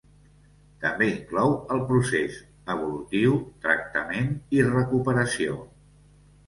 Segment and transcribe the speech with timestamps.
[0.85, 2.39] També inclou el procés
[2.77, 5.65] evolutiu, tractament i recuperació.